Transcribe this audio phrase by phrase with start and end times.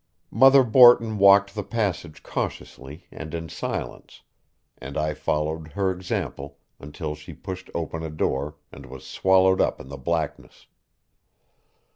[0.31, 4.23] Mother Borton walked the passage cautiously and in silence,
[4.79, 9.79] and I followed her example until she pushed open a door and was swallowed up
[9.79, 10.65] in the blackness.